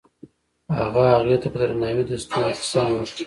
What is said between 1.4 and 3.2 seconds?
ته په درناوي د ستوري کیسه هم وکړه.